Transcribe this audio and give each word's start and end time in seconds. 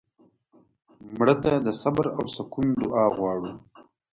مړه 1.17 1.35
ته 1.43 1.51
د 1.65 1.67
صبر 1.81 2.05
او 2.17 2.23
سکون 2.35 2.67
دعا 2.81 3.05
غواړو 3.15 3.51